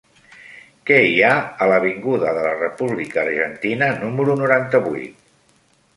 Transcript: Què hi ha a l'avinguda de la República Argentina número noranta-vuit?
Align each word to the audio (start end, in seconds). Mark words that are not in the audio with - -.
Què 0.89 0.95
hi 1.09 1.19
ha 1.27 1.33
a 1.65 1.67
l'avinguda 1.73 2.33
de 2.37 2.47
la 2.47 2.55
República 2.63 3.23
Argentina 3.27 3.93
número 4.03 4.39
noranta-vuit? 4.45 5.25